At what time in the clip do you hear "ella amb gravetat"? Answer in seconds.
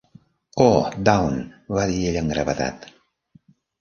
2.13-2.89